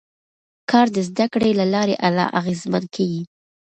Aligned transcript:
کار 0.71 0.87
د 0.95 0.97
زده 1.09 1.25
کړې 1.33 1.51
له 1.59 1.65
لارې 1.73 1.95
لا 2.17 2.25
اغېزمن 2.39 2.83
کېږي 2.95 3.21